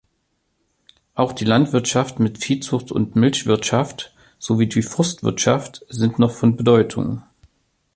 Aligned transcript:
Auch 1.13 1.31
die 1.31 1.45
Landwirtschaft 1.45 2.17
mit 2.19 2.39
Viehzucht 2.43 2.91
und 2.91 3.15
Milchwirtschaft 3.15 4.15
sowie 4.39 4.65
die 4.65 4.81
Forstwirtschaft 4.81 5.85
sind 5.89 6.17
noch 6.17 6.31
von 6.31 6.55
Bedeutung. 6.57 7.21